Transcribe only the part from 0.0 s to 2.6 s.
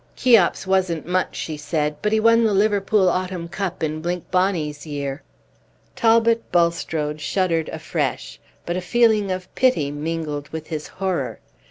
Page 16 "Cheops wasn't much," she said; "but he won the